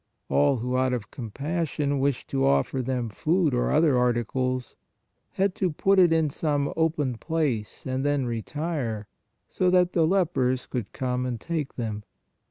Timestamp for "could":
10.65-10.91